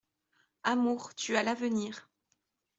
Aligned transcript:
Amour, 0.63 1.13
tu 1.13 1.35
as 1.37 1.43
l'avenir. 1.43 2.09